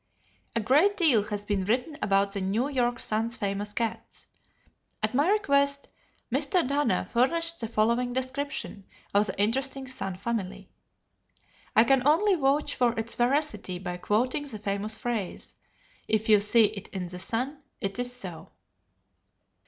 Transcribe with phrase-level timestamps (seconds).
[0.55, 4.25] A great deal has been written about the New York Sun's famous cats.
[5.03, 5.89] At my request,
[6.33, 6.67] Mr.
[6.67, 10.71] Dana furnished the following description of the interesting Sun family.
[11.75, 15.55] I can only vouch for its veracity by quoting the famous phrase,
[16.07, 18.49] "If you see it in the Sun, it is so."